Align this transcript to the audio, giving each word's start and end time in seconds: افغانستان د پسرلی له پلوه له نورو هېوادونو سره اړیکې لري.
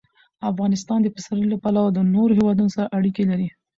افغانستان 0.51 0.99
د 1.03 1.07
پسرلی 1.15 1.47
له 1.51 1.57
پلوه 1.63 1.89
له 1.95 2.01
نورو 2.15 2.37
هېوادونو 2.37 2.73
سره 2.75 2.93
اړیکې 2.97 3.23
لري. 3.31 3.47